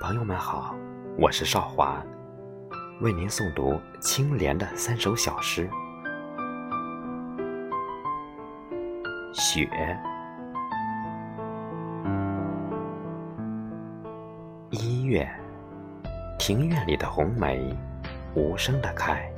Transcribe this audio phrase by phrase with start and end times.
[0.00, 0.76] 朋友们好
[1.18, 2.00] 我是少华，
[3.00, 5.68] 为您诵读青莲的三首小诗。
[9.34, 9.68] 雪，
[14.70, 15.28] 一月，
[16.38, 17.76] 庭院里的红梅
[18.36, 19.28] 无声的开，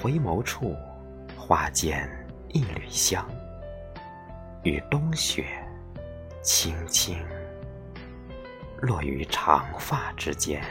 [0.00, 0.74] 回眸处，
[1.36, 2.08] 花间
[2.48, 3.22] 一缕香。
[4.62, 5.44] 与冬雪
[6.46, 7.18] 轻轻
[8.80, 10.62] 落于长发之间，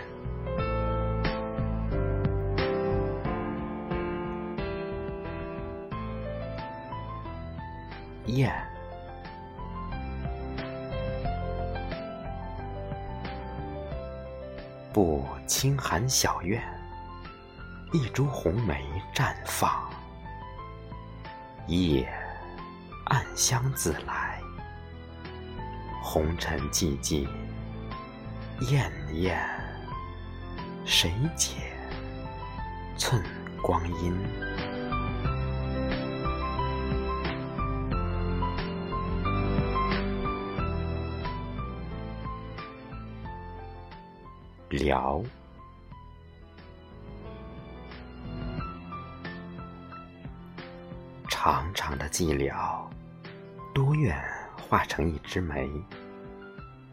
[8.27, 8.55] 燕，
[14.94, 16.63] 不清寒小院，
[17.91, 18.81] 一株红梅
[19.13, 19.89] 绽放，
[21.67, 22.09] 夜。
[23.07, 24.25] 暗香自来，
[26.08, 27.28] 红尘寂寂，
[28.70, 29.44] 艳艳，
[30.86, 31.56] 谁解
[32.95, 33.20] 寸
[33.59, 34.16] 光阴？
[44.69, 45.23] 辽，
[51.28, 52.53] 长长的寂寥。
[53.73, 54.23] 多远
[54.67, 55.69] 化成一枝梅，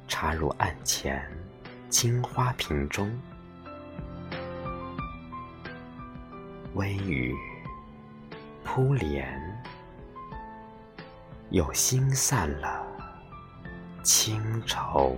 [0.07, 1.27] 插入案前
[1.89, 3.11] 青花瓶中。
[6.75, 7.35] 微雨
[8.63, 9.27] 扑帘，
[11.49, 12.87] 又星散了
[14.03, 15.17] 清愁。